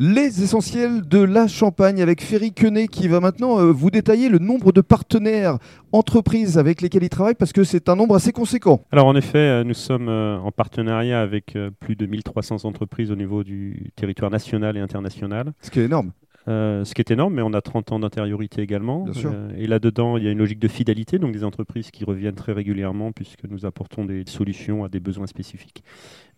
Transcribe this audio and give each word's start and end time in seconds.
Les 0.00 0.44
essentiels 0.44 1.02
de 1.08 1.18
la 1.18 1.48
Champagne 1.48 2.00
avec 2.00 2.22
Ferry 2.22 2.52
Quenet 2.52 2.86
qui 2.86 3.08
va 3.08 3.18
maintenant 3.18 3.58
euh, 3.58 3.72
vous 3.72 3.90
détailler 3.90 4.28
le 4.28 4.38
nombre 4.38 4.70
de 4.70 4.80
partenaires 4.80 5.58
entreprises 5.90 6.56
avec 6.56 6.82
lesquels 6.82 7.02
il 7.02 7.08
travaille 7.08 7.34
parce 7.34 7.52
que 7.52 7.64
c'est 7.64 7.88
un 7.88 7.96
nombre 7.96 8.14
assez 8.14 8.30
conséquent. 8.30 8.80
Alors 8.92 9.06
en 9.06 9.16
effet, 9.16 9.38
euh, 9.38 9.64
nous 9.64 9.74
sommes 9.74 10.08
euh, 10.08 10.38
en 10.38 10.52
partenariat 10.52 11.20
avec 11.20 11.58
plus 11.80 11.96
de 11.96 12.06
1300 12.06 12.64
entreprises 12.64 13.10
au 13.10 13.16
niveau 13.16 13.42
du 13.42 13.90
territoire 13.96 14.30
national 14.30 14.76
et 14.76 14.80
international. 14.80 15.52
Ce 15.62 15.70
qui 15.72 15.80
est 15.80 15.86
énorme. 15.86 16.12
Euh, 16.48 16.84
ce 16.84 16.94
qui 16.94 17.02
est 17.02 17.10
énorme, 17.10 17.34
mais 17.34 17.42
on 17.42 17.52
a 17.52 17.60
30 17.60 17.92
ans 17.92 17.98
d'intériorité 17.98 18.62
également. 18.62 19.06
Euh, 19.24 19.50
et 19.56 19.66
là-dedans, 19.66 20.16
il 20.16 20.24
y 20.24 20.28
a 20.28 20.30
une 20.30 20.38
logique 20.38 20.58
de 20.58 20.68
fidélité, 20.68 21.18
donc 21.18 21.32
des 21.32 21.44
entreprises 21.44 21.90
qui 21.90 22.04
reviennent 22.04 22.34
très 22.34 22.52
régulièrement 22.52 23.12
puisque 23.12 23.44
nous 23.44 23.66
apportons 23.66 24.04
des 24.04 24.24
solutions 24.26 24.82
à 24.82 24.88
des 24.88 25.00
besoins 25.00 25.26
spécifiques. 25.26 25.82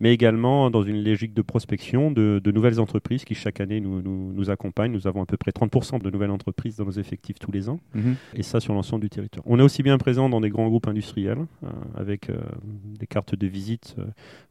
Mais 0.01 0.13
également 0.13 0.69
dans 0.69 0.83
une 0.83 1.03
logique 1.03 1.33
de 1.33 1.41
prospection 1.41 2.11
de, 2.11 2.41
nouvelles 2.51 2.79
entreprises 2.79 3.23
qui 3.23 3.35
chaque 3.35 3.61
année 3.61 3.79
nous, 3.79 4.01
nous, 4.01 4.49
accompagnent. 4.49 4.91
Nous 4.91 5.07
avons 5.07 5.21
à 5.21 5.25
peu 5.25 5.37
près 5.37 5.51
30% 5.51 6.01
de 6.01 6.09
nouvelles 6.09 6.31
entreprises 6.31 6.75
dans 6.75 6.85
nos 6.85 6.91
effectifs 6.91 7.39
tous 7.39 7.51
les 7.51 7.69
ans, 7.69 7.79
mhm. 7.93 8.15
et 8.35 8.43
ça 8.43 8.59
sur 8.59 8.73
l'ensemble 8.73 9.03
du 9.03 9.09
territoire. 9.09 9.45
On 9.47 9.59
est 9.59 9.63
aussi 9.63 9.83
bien 9.83 9.97
présent 9.97 10.27
dans 10.27 10.41
des 10.41 10.49
grands 10.49 10.67
groupes 10.67 10.87
industriels, 10.87 11.45
euh, 11.63 11.67
avec 11.95 12.29
des 12.99 13.07
cartes 13.07 13.35
de 13.35 13.47
visite 13.47 13.95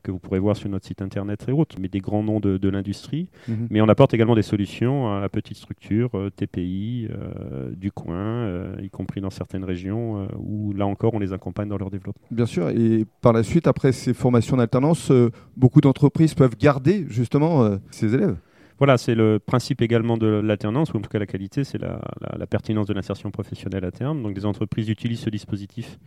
que 0.03 0.11
vous 0.11 0.19
pourrez 0.19 0.39
voir 0.39 0.57
sur 0.57 0.69
notre 0.71 0.87
site 0.87 1.03
internet 1.03 1.45
et 1.49 1.53
autres, 1.53 1.77
mais 1.79 1.89
des 1.89 1.99
grands 1.99 2.23
noms 2.23 2.41
de, 2.41 2.69
l'industrie. 2.69 3.29
Mhm. 3.49 3.67
Mais 3.71 3.81
on 3.81 3.89
apporte 3.89 4.15
également 4.15 4.37
des 4.37 4.43
solutions 4.43 5.13
à 5.13 5.21
la 5.21 5.29
structures, 5.55 6.11
euh, 6.15 6.31
TPI, 6.31 7.09
euh, 7.11 7.71
du 7.75 7.93
coin, 7.93 8.17
euh, 8.17 8.77
y 8.83 8.91
compris 8.91 9.21
dans 9.21 9.31
certaines 9.31 9.65
régions 9.65 10.29
où 10.39 10.73
là 10.73 10.87
encore 10.87 11.15
on 11.15 11.19
les 11.19 11.33
accompagne 11.33 11.69
dans 11.69 11.79
leur 11.79 11.91
développement. 11.91 12.27
Bien 12.31 12.47
sûr, 12.47 12.69
et 12.71 13.05
par 13.21 13.33
la 13.33 13.43
suite, 13.43 13.67
après 13.67 13.93
ces 13.93 14.15
formations 14.15 14.57
d'alternance, 14.57 15.13
beaucoup 15.57 15.81
d'entreprises 15.81 16.35
peuvent 16.35 16.57
garder 16.57 17.07
justement 17.09 17.79
ces 17.91 18.15
élèves. 18.15 18.37
Voilà, 18.79 18.97
c'est 18.97 19.15
le 19.15 19.39
principe 19.39 19.83
également 19.83 20.17
de 20.17 20.27
l'alternance, 20.27 20.95
ou 20.95 20.97
en 20.97 21.01
tout 21.01 21.11
cas 21.11 21.19
la 21.19 21.27
qualité, 21.27 21.65
c'est 21.65 21.77
la, 21.77 22.01
la, 22.35 22.47
pertinence 22.47 22.87
de 22.87 22.95
l'insertion 22.95 23.31
professionnelle 23.31 23.85
à 23.85 23.91
terme. 23.91 24.23
Donc 24.23 24.33
des 24.33 24.47
entreprises 24.47 24.89
utilisent 24.89 25.21
ce 25.21 25.29
dispositif 25.31 25.99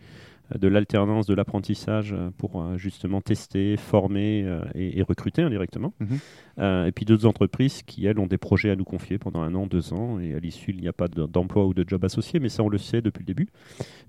de 0.58 0.68
l'alternance, 0.68 1.26
de 1.26 1.34
l'apprentissage 1.34 2.12
euh, 2.12 2.30
pour 2.36 2.60
euh, 2.60 2.76
justement 2.76 3.20
tester, 3.20 3.76
former 3.76 4.44
euh, 4.44 4.60
et, 4.74 5.02
recruter 5.02 5.42
indirectement. 5.42 5.94
Mhm. 6.00 6.86
et 6.86 6.92
puis 6.92 7.04
d'autres 7.04 7.26
entreprises 7.26 7.82
qui, 7.82 8.06
elles, 8.06 8.18
ont 8.18 8.26
des 8.26 8.38
projets 8.38 8.70
à 8.70 8.76
nous 8.76 8.84
confier 8.84 9.18
pendant 9.18 9.42
un 9.42 9.54
an, 9.54 9.66
deux 9.66 9.92
ans, 9.92 10.18
et 10.18 10.34
à 10.34 10.38
l'issue, 10.38 10.70
il 10.70 10.80
n'y 10.80 10.88
a 10.88 10.92
pas 10.92 11.08
d'emploi 11.08 11.66
ou 11.66 11.74
de 11.74 11.84
job 11.86 12.04
associé, 12.04 12.40
mais 12.40 12.48
ça, 12.48 12.62
on 12.62 12.68
le 12.68 12.78
sait 12.78 13.02
depuis 13.02 13.20
le 13.20 13.26
début. 13.26 13.48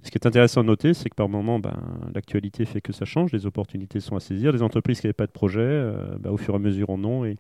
Ce 0.04 0.12
qui 0.12 0.18
est 0.18 0.28
intéressant 0.28 0.62
de 0.62 0.68
noter, 0.68 0.94
c'est 0.94 1.10
que 1.10 1.16
par 1.16 1.28
moment, 1.28 1.60
ben, 1.60 1.76
l'actualité 2.14 2.66
fait 2.66 2.82
que 2.82 2.94
ça 2.94 3.06
change, 3.06 3.32
les 3.32 3.46
opportunités 3.46 4.00
sont 4.00 4.16
à 4.16 4.20
saisir. 4.20 4.52
Les 4.52 4.62
entreprises 4.62 5.02
qui 5.02 5.08
n'avaient 5.08 5.14
pas 5.14 5.28
de 5.28 5.32
projet, 5.32 5.92
ben, 6.20 6.32
au 6.32 6.38
fur 6.38 6.54
et 6.54 6.58
à 6.58 6.60
mesure 6.60 6.90
en 6.92 7.04
ont, 7.04 7.26
et 7.26 7.38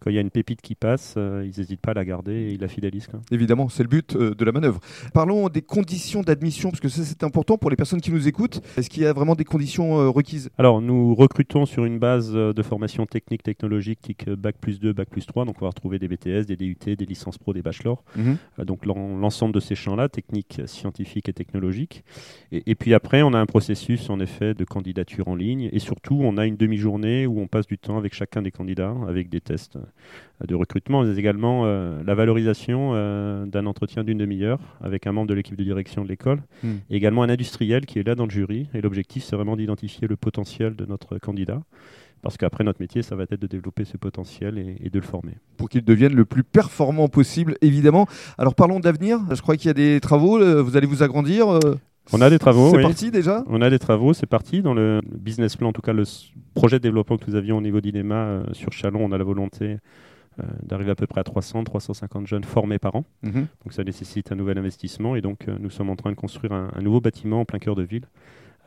quand 0.00 0.10
il 0.10 0.14
y 0.14 0.18
a 0.18 0.20
une 0.20 0.30
pépite 0.30 0.62
qui 0.62 0.74
passe, 0.74 1.14
euh, 1.16 1.42
ils 1.44 1.58
n'hésitent 1.58 1.80
pas 1.80 1.90
à 1.90 1.94
la 1.94 2.04
garder 2.04 2.32
et 2.32 2.52
ils 2.52 2.60
la 2.60 2.68
fidélisent. 2.68 3.08
Évidemment, 3.30 3.68
c'est 3.68 3.82
le 3.82 3.88
but 3.88 4.14
euh, 4.14 4.34
de 4.34 4.44
la 4.44 4.52
manœuvre. 4.52 4.80
Parlons 5.12 5.48
des 5.48 5.62
conditions 5.62 6.22
d'admission, 6.22 6.70
parce 6.70 6.80
que 6.80 6.88
ça 6.88 7.02
c'est 7.04 7.24
important 7.24 7.58
pour 7.58 7.70
les 7.70 7.76
personnes 7.76 8.00
qui 8.00 8.12
nous 8.12 8.28
écoutent. 8.28 8.60
Est-ce 8.76 8.90
qu'il 8.90 9.02
y 9.02 9.06
a 9.06 9.12
vraiment 9.12 9.34
des 9.34 9.44
conditions 9.44 9.98
euh, 9.98 10.08
requises? 10.08 10.50
Alors, 10.58 10.80
nous 10.80 11.14
recrutons 11.14 11.66
sur 11.66 11.84
une 11.84 11.98
base 11.98 12.32
de 12.32 12.62
formation 12.62 13.06
technique, 13.06 13.42
technologique, 13.42 14.26
Bac 14.28 14.56
plus 14.60 14.78
2, 14.78 14.92
Bac 14.92 15.08
plus 15.08 15.26
3. 15.26 15.44
Donc, 15.44 15.56
on 15.60 15.64
va 15.64 15.70
retrouver 15.70 15.98
des 15.98 16.08
BTS, 16.08 16.46
des 16.46 16.56
DUT, 16.56 16.76
des 16.84 17.06
licences 17.06 17.38
pro, 17.38 17.52
des 17.52 17.62
bachelors. 17.62 18.04
Mhm. 18.16 18.36
donc, 18.64 18.86
l'ensemble 18.86 19.54
de 19.54 19.60
ces 19.60 19.74
champs-là, 19.74 20.08
techniques, 20.08 20.60
scientifiques 20.66 21.28
et 21.28 21.32
technologiques. 21.32 22.04
Et, 22.52 22.62
et, 22.66 22.74
puis 22.74 22.94
après, 22.94 23.22
on 23.22 23.32
a 23.32 23.38
un 23.38 23.46
processus, 23.46 24.10
en 24.10 24.20
effet, 24.20 24.54
de 24.54 24.64
candidature 24.64 25.28
en 25.28 25.34
ligne. 25.34 25.68
Et 25.72 25.78
surtout, 25.78 26.18
on 26.20 26.36
a 26.36 26.46
une 26.46 26.56
demi-journée 26.56 27.26
où 27.26 27.40
on 27.40 27.46
passe 27.46 27.66
du 27.66 27.78
temps 27.78 27.98
avec 27.98 28.14
chacun 28.14 28.42
des 28.42 28.50
candidats, 28.50 28.94
avec 29.08 29.28
des 29.28 29.40
tests 29.40 29.78
de 30.46 30.54
recrutement, 30.54 31.02
mais 31.02 31.16
également 31.16 31.62
euh, 31.64 32.00
la 32.06 32.14
valorisation 32.14 32.92
euh, 32.94 33.44
d'un 33.46 33.66
entretien 33.66 34.04
d'une 34.04 34.18
demi-heure 34.18 34.60
avec 34.80 35.06
un 35.06 35.12
membre 35.12 35.28
de 35.28 35.34
l'équipe 35.34 35.56
de 35.56 35.64
direction 35.64 36.04
de 36.04 36.08
l'école, 36.08 36.42
hmm. 36.62 36.76
et 36.90 36.96
également 36.96 37.22
un 37.22 37.28
industriel 37.28 37.86
qui 37.86 37.98
est 37.98 38.06
là 38.06 38.14
dans 38.14 38.24
le 38.24 38.30
jury. 38.30 38.68
Et 38.74 38.80
l'objectif, 38.80 39.24
c'est 39.24 39.36
vraiment 39.36 39.56
d'identifier 39.56 40.06
le 40.06 40.16
potentiel 40.16 40.76
de 40.76 40.86
notre 40.86 41.18
candidat. 41.18 41.60
Parce 42.22 42.36
qu'après, 42.36 42.64
notre 42.64 42.80
métier, 42.80 43.02
ça 43.02 43.14
va 43.14 43.24
être 43.24 43.40
de 43.40 43.46
développer 43.46 43.84
ce 43.84 43.96
potentiel 43.96 44.58
et, 44.58 44.90
de 44.90 44.98
le 44.98 45.04
former. 45.04 45.34
Pour 45.56 45.68
qu'il 45.68 45.84
devienne 45.84 46.14
le 46.14 46.24
plus 46.24 46.42
performant 46.42 47.06
possible, 47.08 47.56
évidemment. 47.62 48.08
Alors 48.38 48.56
parlons 48.56 48.80
d'avenir. 48.80 49.20
Je 49.32 49.40
crois 49.40 49.56
qu'il 49.56 49.68
y 49.68 49.70
a 49.70 49.74
des 49.74 50.00
travaux. 50.00 50.40
Euh, 50.40 50.60
vous 50.60 50.76
allez 50.76 50.88
vous 50.88 51.04
agrandir 51.04 51.60
on 52.12 52.20
a 52.20 52.30
des 52.30 52.38
travaux. 52.38 52.70
C'est 52.70 52.82
parti 52.82 53.10
déjà 53.10 53.44
On 53.48 53.60
a 53.60 53.70
des 53.70 53.78
travaux, 53.78 54.12
c'est 54.12 54.26
parti. 54.26 54.62
Dans 54.62 54.74
le 54.74 55.00
business 55.04 55.56
plan, 55.56 55.68
en 55.68 55.72
tout 55.72 55.82
cas 55.82 55.92
le 55.92 56.04
projet 56.54 56.78
de 56.78 56.82
développement 56.82 57.16
que 57.16 57.24
nous 57.28 57.36
avions 57.36 57.56
au 57.58 57.60
niveau 57.60 57.80
d'INEMA 57.80 58.42
sur 58.52 58.72
Chalon, 58.72 59.04
on 59.04 59.12
a 59.12 59.18
la 59.18 59.24
volonté 59.24 59.78
euh, 60.40 60.44
d'arriver 60.62 60.92
à 60.92 60.94
peu 60.94 61.06
près 61.08 61.20
à 61.20 61.24
300, 61.24 61.64
350 61.64 62.26
jeunes 62.28 62.44
formés 62.44 62.78
par 62.78 62.94
an. 62.94 63.04
Mhm. 63.22 63.46
Donc 63.64 63.72
ça 63.72 63.82
nécessite 63.82 64.30
un 64.30 64.36
nouvel 64.36 64.56
investissement 64.58 65.16
et 65.16 65.20
donc 65.20 65.48
euh, 65.48 65.56
nous 65.58 65.70
sommes 65.70 65.90
en 65.90 65.96
train 65.96 66.10
de 66.10 66.16
construire 66.16 66.52
un, 66.52 66.70
un 66.76 66.80
nouveau 66.80 67.00
bâtiment 67.00 67.40
en 67.40 67.44
plein 67.44 67.58
cœur 67.58 67.74
de 67.74 67.82
ville 67.82 68.04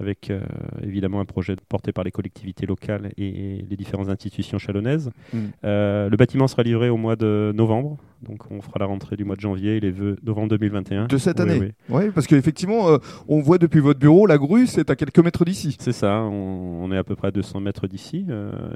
avec 0.01 0.29
euh, 0.29 0.41
évidemment 0.84 1.19
un 1.19 1.25
projet 1.25 1.56
porté 1.69 1.91
par 1.91 2.03
les 2.03 2.12
collectivités 2.12 2.66
locales 2.66 3.12
et, 3.17 3.63
les 3.69 3.78
différentes 3.78 4.09
institutions 4.09 4.57
chalonnaises. 4.57 5.12
Mm. 5.31 5.38
Euh, 5.63 6.09
le 6.09 6.17
bâtiment 6.17 6.47
sera 6.47 6.63
livré 6.63 6.89
au 6.89 6.97
mois 6.97 7.16
de 7.16 7.53
novembre, 7.56 7.97
donc 8.28 8.51
on 8.51 8.61
fera 8.61 8.79
la 8.79 8.85
rentrée 8.85 9.16
du 9.16 9.23
mois 9.23 9.35
de 9.35 9.41
janvier 9.41 9.78
et 9.78 9.79
les 9.79 9.91
vœux 9.91 10.17
novembre 10.23 10.50
2021. 10.50 11.07
De 11.07 11.17
cette 11.17 11.40
année 11.40 11.73
Oui, 11.90 12.09
parce 12.13 12.28
qu'effectivement, 12.28 12.90
euh, 12.90 12.97
on 13.28 13.41
voit 13.41 13.59
depuis 13.59 13.79
votre 13.79 14.00
bureau, 14.00 14.25
la 14.25 14.38
grue, 14.38 14.67
c'est 14.67 14.90
à 14.90 14.95
quelques 14.95 15.19
mètres 15.19 15.45
d'ici. 15.45 15.78
C'est 15.79 15.91
ça, 15.91 16.22
on, 16.23 16.91
est 16.91 16.97
à 16.97 17.03
peu 17.03 17.16
près 17.16 17.29
à 17.29 17.31
200 17.31 17.61
mètres 17.61 17.88
d'ici. 17.88 18.25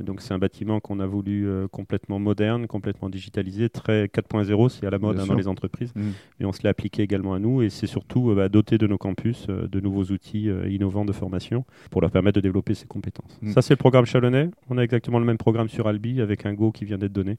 donc 0.02 0.22
c'est 0.22 0.34
un 0.34 0.40
bâtiment 0.40 0.80
qu'on 0.80 1.00
a 1.00 1.06
voulu 1.06 1.48
complètement 1.72 2.20
moderne, 2.20 2.68
complètement 2.68 3.10
digitalisé, 3.10 3.70
très 3.70 4.06
4.0, 4.06 4.70
c'est 4.70 4.86
à 4.86 4.90
la 4.90 5.00
mode 5.00 5.20
hein, 5.20 5.26
dans 5.28 5.34
les 5.34 5.48
entreprises, 5.48 5.92
mm. 5.96 6.02
mais 6.40 6.46
on 6.46 6.54
se 6.54 6.62
l'a 6.64 6.70
appliqué 6.70 7.04
également 7.04 7.34
à 7.34 7.40
nous 7.40 7.62
et 7.62 7.70
c'est 7.70 7.88
surtout 7.88 8.34
bah, 8.36 8.48
doté 8.48 8.78
de 8.78 8.88
nos 8.88 8.98
campus 8.98 9.48
de 9.48 9.80
nouveaux 9.80 10.06
outils 10.06 10.50
innovants 10.70 11.06
de 11.06 11.12
formation 11.16 11.66
pour 11.90 12.02
leur 12.02 12.12
permettre 12.12 12.36
de 12.36 12.42
développer 12.42 12.74
ces 12.74 12.86
compétences. 12.86 13.40
Mm. 13.42 13.52
Ça, 13.52 13.62
c'est 13.62 13.74
le 13.74 13.78
programme 13.78 14.06
Chalonnais. 14.06 14.50
On 14.70 14.78
a 14.78 14.84
exactement 14.84 15.20
le 15.20 15.26
même 15.26 15.38
programme 15.38 15.70
sur 15.70 15.88
Albi 15.88 16.22
avec 16.22 16.46
un 16.46 16.54
Go 16.54 16.72
qui 16.72 16.86
vient 16.86 16.98
d'être 16.98 17.14
donné 17.14 17.38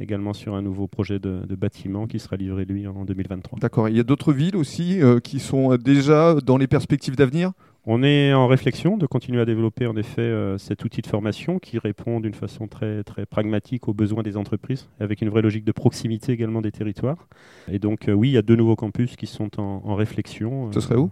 également 0.00 0.32
sur 0.32 0.54
un 0.54 0.62
nouveau 0.62 0.86
projet 0.86 1.18
de, 1.18 1.54
bâtiment 1.54 2.06
qui 2.06 2.18
sera 2.18 2.36
livré 2.36 2.64
lui 2.64 2.86
en 2.86 3.04
2023. 3.04 3.60
D'accord. 3.60 3.88
Il 3.88 3.96
y 3.96 4.00
a 4.00 4.02
d'autres 4.02 4.32
villes 4.32 4.56
aussi 4.56 5.00
euh, 5.00 5.20
qui 5.20 5.38
sont 5.38 5.76
déjà 5.76 6.34
dans 6.44 6.56
les 6.56 6.66
perspectives 6.66 7.16
d'avenir? 7.16 7.52
On 7.86 8.02
est 8.02 8.32
en 8.32 8.46
réflexion 8.46 8.96
de 8.96 9.06
continuer 9.06 9.42
à 9.42 9.44
développer 9.44 9.86
en 9.86 9.94
effet 9.96 10.22
euh, 10.22 10.56
cet 10.56 10.84
outil 10.84 11.02
de 11.02 11.06
formation 11.06 11.58
qui 11.58 11.78
répond 11.78 12.18
d'une 12.18 12.32
façon 12.32 12.66
très, 12.66 13.04
très 13.04 13.26
pragmatique 13.26 13.88
aux 13.88 13.92
besoins 13.92 14.22
des 14.22 14.38
entreprises, 14.38 14.88
avec 15.00 15.20
une 15.20 15.28
vraie 15.28 15.42
logique 15.42 15.64
de 15.64 15.72
proximité 15.72 16.32
également 16.32 16.62
des 16.62 16.72
territoires. 16.72 17.28
Et 17.70 17.78
donc 17.78 18.08
euh, 18.08 18.12
oui, 18.12 18.30
il 18.30 18.32
y 18.32 18.38
a 18.38 18.42
deux 18.42 18.56
nouveaux 18.56 18.76
campus 18.76 19.16
qui 19.16 19.26
sont 19.26 19.60
en, 19.60 19.82
en 19.84 19.94
réflexion. 19.94 20.72
Ce 20.72 20.80
serait 20.80 20.96
où? 20.96 21.10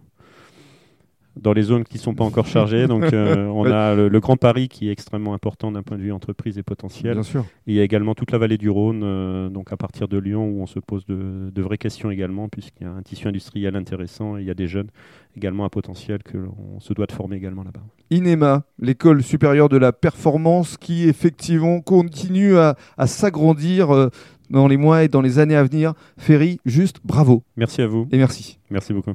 Dans 1.37 1.53
les 1.53 1.63
zones 1.63 1.85
qui 1.85 1.97
ne 1.97 2.03
sont 2.03 2.15
pas 2.15 2.25
encore 2.25 2.47
chargées. 2.47 2.87
Donc, 2.87 3.13
euh, 3.13 3.47
on 3.55 3.65
a 3.65 3.95
le, 3.95 4.21
Grand 4.21 4.37
Paris 4.37 4.69
qui 4.69 4.89
est 4.89 4.93
extrêmement 4.93 5.35
important 5.35 5.73
d'un 5.73 5.83
point 5.83 5.97
de 5.97 6.03
vue 6.03 6.13
entreprise 6.13 6.59
et 6.59 6.63
potentiel. 6.63 7.15
Bien 7.15 7.23
sûr. 7.23 7.41
Et 7.67 7.73
il 7.73 7.75
y 7.75 7.81
a 7.81 7.83
également 7.83 8.15
toute 8.15 8.31
la 8.31 8.39
vallée 8.39 8.59
du 8.59 8.71
Rhône, 8.71 9.03
euh, 9.03 9.49
donc 9.49 9.73
à 9.73 9.77
partir 9.77 10.09
de 10.09 10.19
Lyon, 10.19 10.49
où 10.49 10.63
on 10.63 10.67
se 10.67 10.79
pose 10.79 11.05
de, 11.07 11.63
vraies 11.63 11.79
questions 11.79 12.11
également, 12.11 12.49
puisqu'il 12.49 12.85
y 12.85 12.87
a 12.87 12.93
un 12.93 13.03
tissu 13.03 13.29
industriel 13.29 13.77
intéressant 13.77 14.37
et 14.37 14.43
il 14.43 14.47
y 14.47 14.51
a 14.51 14.55
des 14.55 14.69
jeunes 14.69 14.89
également 15.37 15.65
à 15.65 15.71
potentiel 15.71 16.23
que 16.23 16.37
l'on 16.37 16.79
se 16.81 16.93
doit 16.93 17.07
de 17.07 17.13
former 17.13 17.37
également 17.37 17.63
là-bas. 17.63 17.81
INEMA, 18.11 18.65
l'école 18.79 19.23
supérieure 19.23 19.69
de 19.69 19.79
la 19.79 19.93
performance, 19.93 20.77
qui 20.77 21.09
effectivement 21.09 21.81
continue 21.81 22.57
à, 22.59 22.77
s'agrandir. 23.07 23.91
Euh, 23.91 24.09
dans 24.51 24.69
les 24.69 24.77
mois 24.77 25.03
et 25.03 25.09
dans 25.09 25.23
les 25.23 25.39
années 25.39 25.57
à 25.57 25.65
venir. 25.65 25.95
Ferry, 26.19 26.61
juste 26.67 26.99
bravo. 27.05 27.43
Merci 27.57 27.81
à 27.81 27.87
vous. 27.87 28.07
Et 28.13 28.19
merci. 28.19 28.59
Merci 28.71 28.93
beaucoup. 28.93 29.15